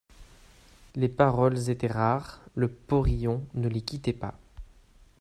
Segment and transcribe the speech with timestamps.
[0.95, 4.33] Les paroles étaient rares, le porion ne les quittait pas.